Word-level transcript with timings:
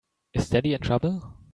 Is 0.33 0.49
Daddy 0.49 0.73
in 0.73 0.79
trouble? 0.81 1.37